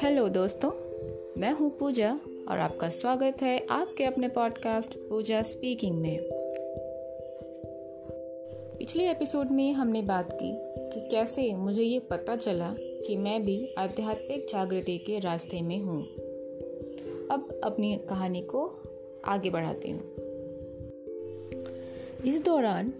[0.00, 0.70] Hello दोस्तों,
[1.40, 6.18] मैं हूँ पूजा और आपका स्वागत है आपके अपने पॉडकास्ट पूजा स्पीकिंग में।
[8.78, 10.56] पिछले एपिसोड में हमने बात की
[10.92, 16.02] कि कैसे मुझे ये पता चला कि मैं भी आध्यात्मिक जागृति के रास्ते में हूँ।
[17.30, 18.82] अब अपनी कहानी को
[19.24, 20.02] आगे बढ़ाती हूँ।
[22.26, 22.94] इस दौरान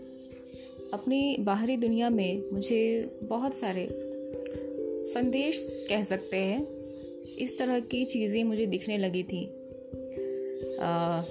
[0.93, 3.89] अपनी बाहरी दुनिया में मुझे बहुत सारे
[5.05, 6.67] संदेश कह सकते हैं।
[7.39, 9.47] इस तरह की चीज़ें मुझे दिखने लगी थी।
[10.81, 11.23] आ,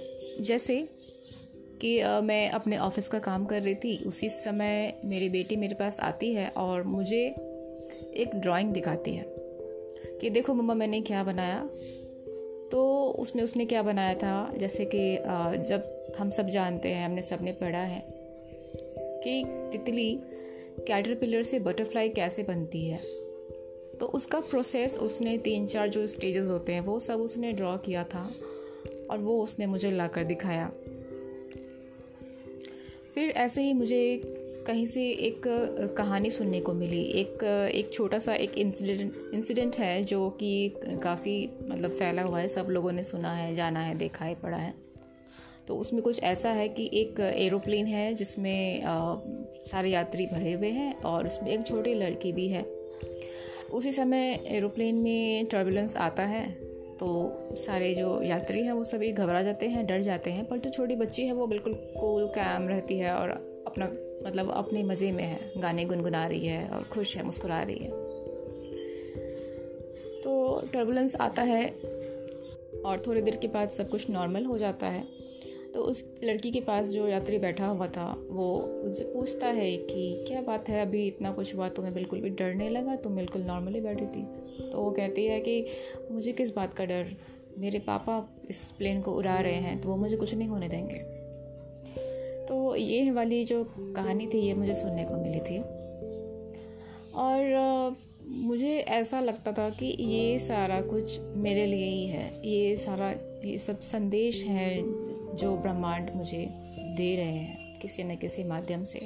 [0.41, 0.87] जैसे
[1.81, 5.75] कि आ, मैं अपने ऑफ़िस का काम कर रही थी उसी समय मेरी बेटी मेरे
[5.75, 7.27] पास आती है और मुझे
[8.15, 9.25] एक ड्राइंग दिखाती है
[10.21, 11.69] कि देखो मम्मा मैंने क्या बनाया।
[12.71, 14.53] तो उसमें उसने क्या बनाया था?
[14.57, 15.17] जैसे कि
[15.63, 18.14] जब हम सब जानते हैं हमने सबने पढ़ा है।
[19.27, 20.19] कि तितली
[20.87, 22.97] कैटरपिलर से बटरफ्लाई कैसे बनती है।
[23.99, 28.03] तो उसका प्रोसेस उसने तीन चार जो स्टेजेस होते हैं, वो सब उसने ड्रॉ किया
[28.03, 28.31] था
[29.11, 30.71] और वो उसने मुझे ला कर दिखाया।
[33.15, 34.21] फिर ऐसे ही मुझे
[34.67, 35.41] कहीं से एक
[35.97, 37.43] कहानी सुनने को मिली। एक
[37.75, 42.67] एक छोटा सा एक इंसिडेंट इंसिडेंट है जो कि काफ़ी मतलब फैला हुआ है, सब
[42.69, 44.84] लोगों ने सुना है, जाना है, देखा है, पढ़ा है।
[45.67, 48.81] तो उसमें कुछ ऐसा है कि एक एरोप्लेन है जिसमें
[49.65, 52.63] सारे यात्री भरे हुए हैं और उसमें एक छोटी लड़की भी है।
[53.71, 56.45] उसी समय एरोप्लेन में टर्बुलेंस आता है
[56.99, 57.07] तो
[57.57, 60.95] सारे जो यात्री हैं वो सभी घबरा जाते हैं, डर जाते हैं, पर जो छोटी
[60.95, 63.29] बच्ची है वो बिल्कुल कूल कैम रहती है और
[63.67, 63.85] अपना
[64.25, 67.89] मतलब अपने मज़े में है। गाने गुनगुना रही है और खुश है, मुस्कुरा रही है।
[70.21, 71.67] तो टर्बुलेंस आता है
[72.81, 75.03] और थोड़ी देर के बाद सब कुछ नॉर्मल हो जाता है।
[75.75, 80.25] तो उस लड़की के पास जो यात्री बैठा हुआ था, वो उनसे पूछता है कि
[80.27, 83.41] क्या बात है, अभी इतना कुछ हुआ तुम्हें बिल्कुल भी डर नहीं लगा, तुम बिल्कुल
[83.41, 84.23] नॉर्मली बैठी थी।
[84.69, 85.65] तो वो कहती है कि
[86.11, 87.11] मुझे किस बात का डर?
[87.57, 88.17] मेरे पापा
[88.49, 90.99] इस प्लेन को उड़ा रहे हैं तो वो मुझे कुछ नहीं होने देंगे।
[92.45, 95.59] तो ये वाली जो कहानी थी, ये मुझे सुनने को मिली थी।
[97.13, 97.95] और
[98.27, 103.11] मुझे ऐसा लगता था कि ये सारा कुछ मेरे लिए ही है। ये सारा,
[103.45, 104.69] ये सब संदेश है
[105.35, 106.45] जो ब्रह्मांड मुझे
[106.97, 108.99] दे रहे हैं, किसी न किसी माध्यम से।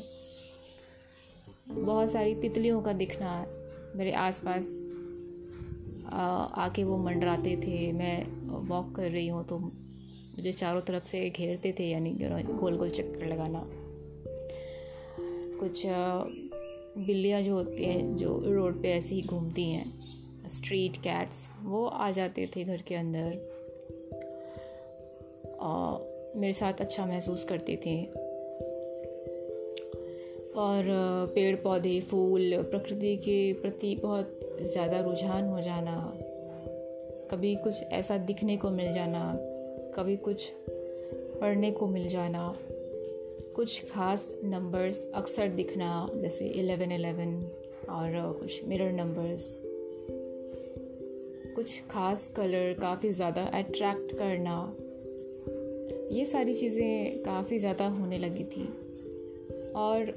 [1.70, 3.46] बहुत सारी तितलियों का दिखना,
[3.96, 4.66] मेरे आसपास
[6.58, 11.74] आके वो मंडराते थे। मैं वॉक कर रही हूँ तो मुझे चारों तरफ़ से घेरते
[11.80, 13.64] थे, यानी गोल गोल चक्कर लगाना।
[15.60, 15.84] कुछ
[16.98, 22.10] बिल्लियाँ जो होती हैं, जो रोड पे ऐसे ही घूमती हैं स्ट्रीट कैट्स वो आ
[22.12, 23.38] जाते थे घर के अंदर।
[25.62, 27.98] और मेरे साथ अच्छा महसूस करती थी।
[30.56, 30.84] और
[31.36, 35.96] पेड़ पौधे फूल, प्रकृति के प्रति बहुत ज़्यादा रुझान हो जाना,
[37.32, 39.22] कभी कुछ ऐसा दिखने को मिल जाना,
[39.96, 40.50] कभी कुछ
[41.42, 42.54] पढ़ने को मिल जाना,
[43.56, 47.34] कुछ खास नंबर्स अक्सर दिखना, जैसे एलेवन एलेवन
[47.90, 49.58] और कुछ मिरर नंबर्स
[51.56, 54.56] कुछ खास कलर काफ़ी ज़्यादा अट्रैक्ट करना।
[56.12, 58.68] ये सारी चीज़ें काफ़ी ज़्यादा होने लगी थी।
[59.76, 60.14] और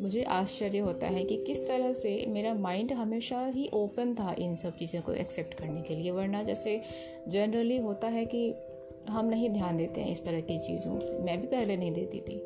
[0.00, 4.54] मुझे आश्चर्य होता है कि किस तरह से मेरा माइंड हमेशा ही ओपन था इन
[4.56, 6.80] सब चीज़ों को एक्सेप्ट करने के लिए, वरना जैसे
[7.28, 8.54] जनरली होता है कि
[9.10, 10.94] हम नहीं ध्यान देते हैं इस तरह की चीज़ों,
[11.24, 12.42] मैं भी पहले नहीं देती थी।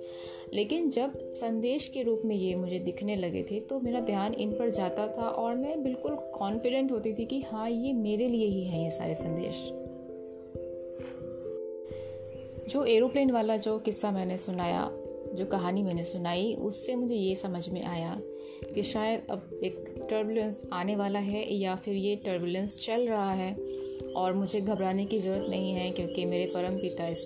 [0.54, 4.52] लेकिन जब संदेश के रूप में ये मुझे दिखने लगे थे तो मेरा ध्यान इन
[4.52, 8.64] पर जाता था और मैं बिल्कुल कॉन्फिडेंट होती थी कि हाँ ये मेरे लिए ही
[8.64, 9.68] है ये सारे संदेश।
[12.68, 14.90] जो एरोप्लेन वाला जो किस्सा मैंने सुनाया,
[15.34, 18.20] जो कहानी मैंने सुनाई, उससे मुझे ये समझ में आया
[18.74, 23.54] कि शायद अब एक टर्बुलेंस आने वाला है या फिर ये टर्बुलेंस चल रहा है
[24.16, 27.24] और मुझे घबराने की ज़रूरत नहीं है क्योंकि मेरे परम पिता इस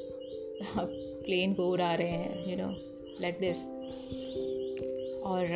[1.24, 2.74] प्लेन को उड़ा रहे हैं यू नो
[3.20, 3.66] लाइक दिस
[5.22, 5.46] और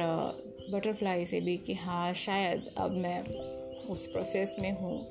[0.71, 3.25] बटरफ्लाई से भी कि हाँ शायद अब मैं
[3.87, 5.07] उस प्रोसेस में हूँ,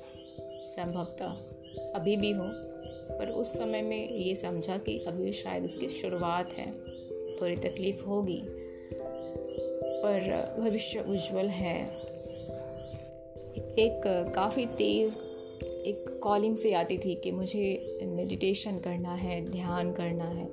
[0.68, 2.75] संभवतः अभी भी हूँ।
[3.18, 6.72] पर उस समय में ये समझा कि अभी शायद उसकी शुरुआत है,
[7.36, 8.42] थोड़ी तकलीफ़ होगी,
[10.02, 11.76] पर भविष्य उज्जवल है।
[13.78, 14.02] एक
[14.34, 15.16] काफ़ी तेज़,
[15.64, 20.46] एक कॉलिंग से आती थी कि मुझे मेडिटेशन करना है, ध्यान करना है।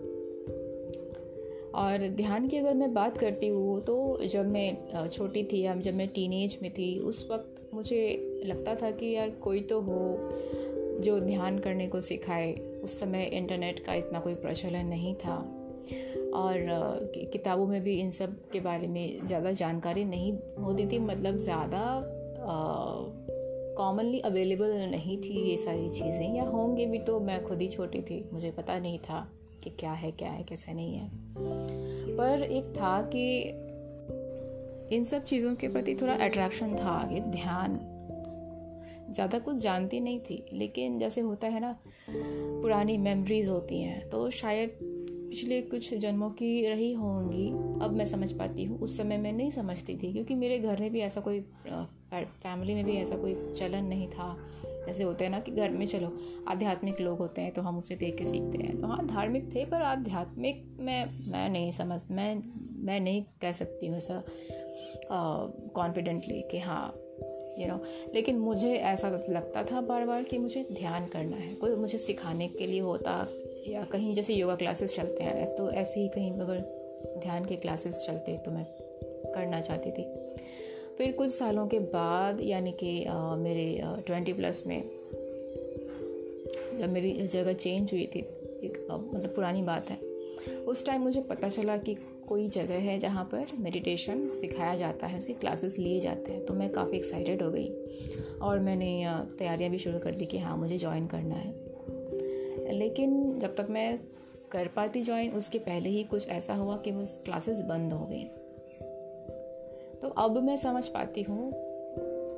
[1.76, 3.96] और ध्यान की अगर मैं बात करती हूँ तो
[4.26, 8.02] जब मैं छोटी थी या जब मैं टीनेज में थी, उस वक्त मुझे
[8.46, 10.00] लगता था कि यार कोई तो हो
[11.00, 12.54] जो ध्यान करने को सिखाए
[12.84, 15.36] उस समय इंटरनेट का इतना कोई प्रचलन नहीं था।
[16.34, 21.38] और किताबों में भी इन सब के बारे में ज़्यादा जानकारी नहीं होती थी मतलब
[21.40, 21.82] ज़्यादा
[23.78, 28.02] कॉमनली अवेलेबल नहीं थी ये सारी चीज़ें। या होंगे भी तो मैं खुद ही छोटी
[28.02, 29.28] थी, मुझे पता नहीं था
[29.64, 31.10] कि क्या है क्या है, कैसा नहीं है।
[32.18, 33.26] पर एक था कि
[34.96, 37.80] इन सब चीज़ों के प्रति थोड़ा अट्रैक्शन था आगे, ध्यान।
[39.14, 41.76] ज़्यादा कुछ जानती नहीं थी, लेकिन जैसे होता है ना,
[42.10, 47.48] पुरानी मेमोरीज होती हैं तो शायद पिछले कुछ जन्मों की रही होंगी।
[47.82, 50.92] अब मैं समझ पाती हूँ, उस समय मैं नहीं समझती थी, क्योंकि मेरे घर में
[50.92, 51.40] भी ऐसा कोई
[52.14, 54.36] फैमिली में भी ऐसा कोई चलन नहीं था।
[54.86, 56.12] जैसे होते हैं ना कि घर में चलो,
[56.50, 59.66] आध्यात्मिक लोग होते हैं तो हम उसे देख के सीखते हैं। तो हाँ धार्मिक थे,
[59.66, 62.36] पर आध्यात्मिक मैं मैं नहीं समझ, मैं
[62.84, 64.24] मैं नहीं कह सकती हूँ ऐसा
[65.76, 66.88] कॉन्फिडेंटली कि हाँ
[67.60, 67.80] यू नो
[68.14, 72.48] लेकिन मुझे ऐसा लगता था बार बार कि मुझे ध्यान करना है। कोई मुझे सिखाने
[72.48, 73.28] के लिए होता
[73.68, 76.60] या कहीं जैसे योगा क्लासेस चलते हैं तो ऐसे ही कहीं अगर
[77.24, 78.66] ध्यान के क्लासेस चलते तो मैं
[79.26, 80.04] करना चाहती थी।
[80.98, 82.94] फिर कुछ सालों के बाद यानी कि
[83.40, 83.66] मेरे
[84.06, 84.82] ट्वेंटी प्लस में
[86.78, 89.98] जब मेरी जगह चेंज हुई थी, एक मतलब पुरानी बात है,
[90.64, 91.96] उस टाइम मुझे पता चला कि
[92.28, 96.54] कोई जगह है जहाँ पर मेडिटेशन सिखाया जाता है, उसकी क्लासेस लिए जाते हैं तो
[96.54, 97.68] मैं काफ़ी एक्साइटेड हो गई।
[98.42, 99.06] और मैंने
[99.40, 101.54] तैयारियाँ भी शुरू कर दी कि हाँ मुझे ज्वाइन करना है।
[102.74, 104.00] लेकिन जब तक मैं
[104.52, 108.24] कर पाती ज्वाइन उसके पहले ही कुछ ऐसा हुआ कि वो क्लासेस बंद हो गई।
[110.02, 111.52] तो अब मैं समझ पाती हूँ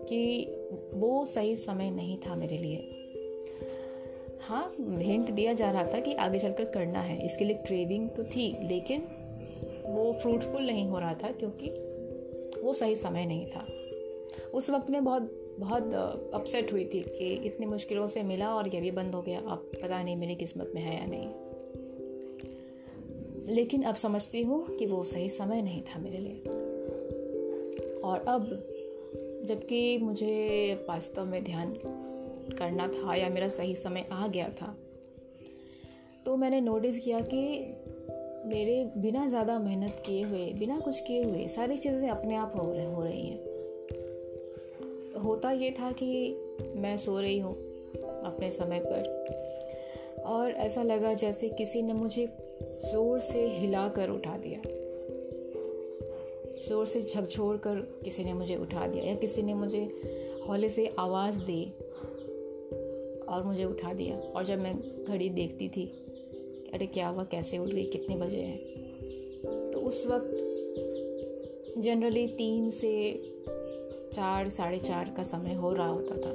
[0.10, 0.46] कि
[0.94, 2.92] वो सही समय नहीं था मेरे लिए।
[4.42, 8.24] हाँ हिंट दिया जा रहा था कि आगे चलकर करना है, इसके लिए क्रेविंग तो
[8.24, 9.08] थी, लेकिन
[10.22, 11.70] फ्रूटफुल नहीं हो रहा था क्योंकि
[12.62, 13.68] वो सही समय नहीं था।
[14.54, 15.94] उस वक्त में बहुत बहुत
[16.34, 19.72] अपसेट हुई थी कि इतनी मुश्किलों से मिला और ये भी बंद हो गया। अब
[19.84, 21.34] पता नहीं मेरी किस्मत में है या नहीं।
[23.56, 26.40] लेकिन अब समझती हूँ कि वो सही समय नहीं था मेरे लिए।
[28.02, 28.44] और अब
[29.44, 31.74] जबकि मुझे वास्तव में ध्यान
[32.58, 34.78] करना था या मेरा सही समय आ गया था
[36.26, 37.74] तो मैंने नोटिस किया कि
[38.46, 42.74] मेरे बिना ज़्यादा मेहनत किए हुए, बिना कुछ किए हुए सारी चीज़ें अपने आप हो
[42.74, 43.40] रहे, हो रही हैं।
[45.24, 46.38] होता ये था कि
[46.76, 47.54] मैं सो रही हूँ
[48.26, 52.28] अपने समय पर। और ऐसा लगा जैसे किसी ने मुझे
[52.62, 54.62] ज़ोर से हिला कर उठा दिया।
[56.68, 60.02] ज़ोर से झकझोर कर किसी ने मुझे उठा दिया या किसी ने मुझे
[60.48, 61.66] हौले से आवाज़ दी
[63.26, 66.05] और मुझे उठा दिया। और जब मैं घड़ी देखती थी
[66.76, 67.24] अरे क्या हुआ?
[67.24, 67.84] कैसे उठ गई?
[67.84, 68.58] कितने बजे हैं?
[69.72, 70.38] तो उस वक्त
[71.78, 73.22] जनरली तीन से
[74.14, 76.34] चार, साढ़े चार का समय हो रहा होता था।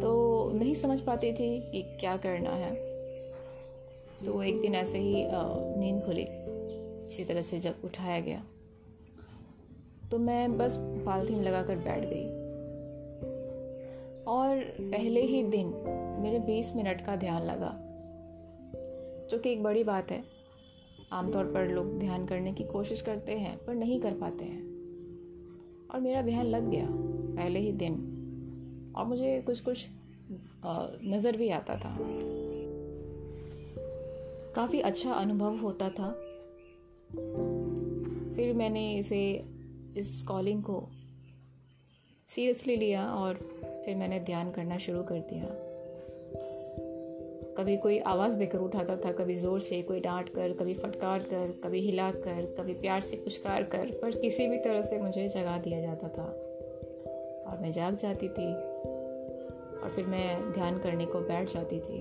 [0.00, 0.10] तो
[0.54, 2.74] नहीं समझ पाती थी कि क्या करना है।
[4.24, 5.24] तो एक दिन ऐसे ही
[5.80, 6.26] नींद खुली,
[7.08, 8.44] इसी तरह से जब उठाया गया।
[10.10, 12.42] तो मैं बस पालथीन लगाकर बैठ गई।
[14.26, 15.72] और पहले ही दिन
[16.22, 17.88] मेरे 20 मिनट का ध्यान लगा।
[19.30, 20.24] जो कि एक बड़ी बात है।
[21.12, 24.62] आमतौर पर लोग ध्यान करने की कोशिश करते हैं, पर नहीं कर पाते हैं।
[25.94, 26.88] और मेरा ध्यान लग गया,
[27.36, 28.08] पहले ही दिन।
[28.96, 29.88] और मुझे कुछ कुछ
[31.04, 31.98] नज़र भी आता था।
[34.52, 36.12] काफ़ी अच्छा अनुभव होता था।
[38.34, 39.44] फिर मैंने इसे,
[39.96, 40.88] इस कॉलिंग को
[42.26, 43.34] सीरियसली लिया और
[43.84, 45.71] फिर मैंने ध्यान करना शुरू कर दिया।
[47.58, 51.52] कभी कोई आवाज़ देकर उठाता था, कभी ज़ोर से कोई डांट कर, कभी फटकार कर,
[51.64, 55.56] कभी हिला कर, कभी प्यार से पुचकार कर, पर किसी भी तरह से मुझे जगा
[55.58, 56.24] दिया जाता था।
[57.44, 58.52] और मैं जाग जाती थी
[59.74, 61.98] और फिर मैं ध्यान करने को बैठ जाती थी।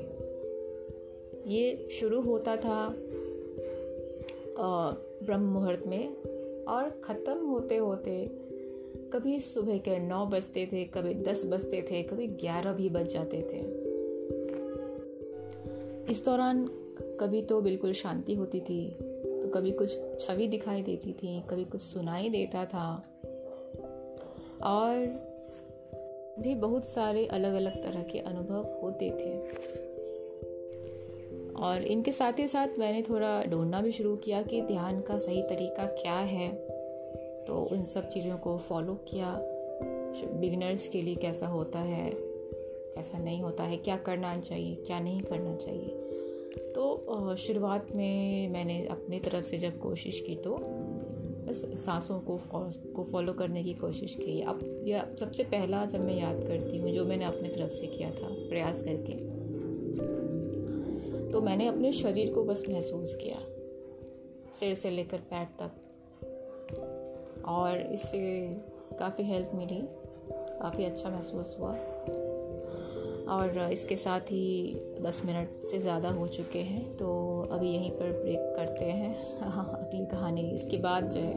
[1.48, 2.88] ये शुरू होता था
[4.58, 8.14] ब्रह्म मुहूर्त में और ख़त्म होते होते
[9.14, 13.42] कभी सुबह के नौ बजते थे, कभी दस बजते थे, कभी ग्यारह भी बज जाते
[13.44, 13.91] थे।
[16.12, 16.66] इस दौरान
[17.20, 18.90] कभी तो बिल्कुल शांति होती थी
[19.42, 23.04] तो कभी कुछ छवि दिखाई देती थी, कभी कुछ सुनाई देता था।
[24.64, 25.06] और
[26.40, 29.32] भी बहुत सारे अलग अलग तरह के अनुभव होते थे।
[31.54, 35.42] और इनके साथ ही साथ मैंने थोड़ा ढूंढना भी शुरू किया कि ध्यान का सही
[35.42, 36.52] तरीका क्या है।
[37.46, 39.40] तो उन सब चीज़ों को फॉलो किया।
[40.34, 42.12] बिगनर्स के लिए कैसा होता है,
[42.96, 46.01] कैसा नहीं होता है, क्या करना चाहिए, क्या नहीं करना चाहिए।
[47.38, 50.58] शुरुआत में मैंने अपनी तरफ़ से जब कोशिश की तो
[51.48, 52.38] बस सांसों को
[52.96, 56.92] को फॉलो करने की कोशिश की। अब यह सबसे पहला जब मैं याद करती हूँ,
[56.92, 59.14] जो मैंने अपनी तरफ़ से किया था प्रयास करके
[61.32, 63.38] तो मैंने अपने शरीर को बस महसूस किया,
[64.54, 65.72] सिर से लेकर पैर तक।
[67.48, 68.20] और इससे
[69.00, 69.82] काफ़ी हेल्प मिली,
[70.60, 71.76] काफ़ी अच्छा महसूस हुआ।
[73.32, 77.10] और इसके साथ ही दस मिनट से ज़्यादा हो चुके हैं तो
[77.52, 81.36] अभी यहीं पर ब्रेक करते हैं। अगली कहानी, इसके बाद जो है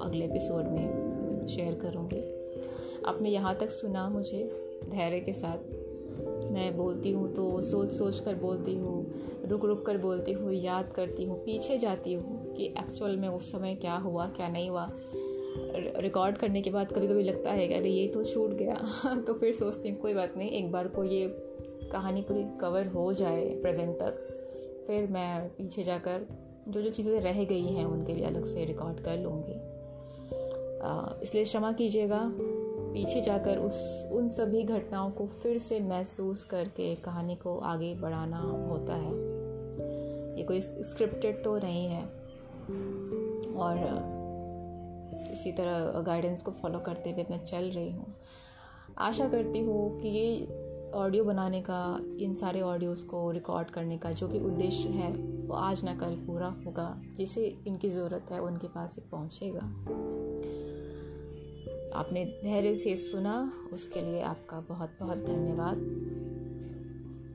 [0.00, 2.22] अगले एपिसोड में शेयर करूँगी।
[3.06, 4.44] आपने यहाँ तक सुना मुझे
[4.90, 5.58] धैर्य के साथ।
[6.52, 8.96] मैं बोलती हूँ तो सोच सोच कर बोलती हूँ,
[9.46, 13.52] रुक रुक कर बोलती हूँ, याद करती हूँ, पीछे जाती हूँ कि एक्चुअल में उस
[13.52, 14.90] समय क्या हुआ, क्या नहीं हुआ।
[15.98, 18.74] रिकॉर्ड करने के बाद कभी कभी लगता है अरे, ये तो छूट गया।
[19.26, 21.28] तो फिर सोचती हूँ, कोई बात नहीं, एक बार को ये
[21.92, 24.28] कहानी पूरी कवर हो जाए प्रेजेंट तक,
[24.86, 26.26] फिर मैं पीछे जाकर
[26.68, 29.78] जो जो चीज़ें रह गई हैं उनके लिए अलग से रिकॉर्ड कर लूँगी।
[31.22, 32.32] इसलिए क्षमा कीजिएगा।
[32.94, 38.38] पीछे जाकर उस, उन सभी घटनाओं को फिर से महसूस करके कहानी को आगे बढ़ाना
[38.38, 39.12] होता है।
[40.38, 42.02] ये कोई स्क्रिप्टेड तो नहीं है।
[43.54, 44.17] और
[45.14, 48.14] इसी तरह गाइडेंस को फॉलो करते हुए मैं चल रही हूँ।
[48.98, 50.46] आशा करती हूँ कि ये
[50.94, 55.12] ऑडियो बनाने का, इन सारे ऑडियोज़ को रिकॉर्ड करने का जो भी उद्देश्य है,
[55.46, 59.60] वो आज ना कल पूरा होगा, जिसे इनकी ज़रूरत है, उनके पास ये पहुँचेगा।
[61.98, 65.76] आपने धैर्य से सुना, उसके लिए आपका बहुत बहुत धन्यवाद।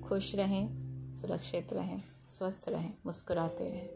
[0.09, 0.69] खुश रहें,
[1.15, 3.89] सुरक्षित रहें, स्वस्थ रहें, मुस्कुराते रहें।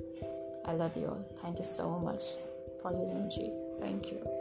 [0.65, 2.37] I love you all thank you so much
[2.83, 4.36] for living ji Thank you.